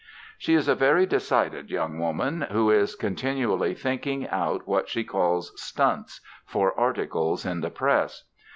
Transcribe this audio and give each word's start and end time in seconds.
She 0.39 0.55
is 0.55 0.67
a 0.67 0.73
very 0.73 1.05
decided 1.05 1.69
young 1.69 1.99
woman, 1.99 2.41
who 2.49 2.71
is 2.71 2.95
continually 2.95 3.75
thinking 3.75 4.27
out 4.29 4.67
what 4.67 4.89
she 4.89 5.03
calls 5.03 5.53
"stunts" 5.61 6.21
for 6.43 6.73
articles 6.73 7.45
in 7.45 7.61
the 7.61 7.69
press. 7.69 8.23